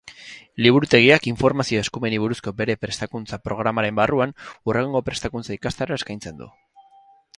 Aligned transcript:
Liburutegiak 0.67 1.27
informazio 1.31 1.81
eskumenei 1.85 2.19
buruzko 2.23 2.53
bere 2.61 2.77
prestakuntza 2.85 3.39
programaren 3.49 4.01
barruan 4.01 4.35
hurrengo 4.53 5.03
prestakuntza 5.11 5.57
ikastaroa 5.61 6.01
eskaintzen 6.03 6.41
du. 6.43 6.53